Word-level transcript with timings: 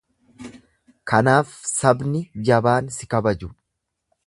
Kanaaf 1.11 1.51
sabni 1.73 2.23
jabaan 2.49 2.91
si 2.99 3.11
kabaju. 3.15 3.53